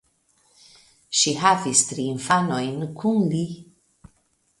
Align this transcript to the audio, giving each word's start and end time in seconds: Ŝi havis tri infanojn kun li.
Ŝi 1.19 1.33
havis 1.41 1.81
tri 1.89 2.05
infanojn 2.13 2.87
kun 3.03 3.21
li. 3.35 3.43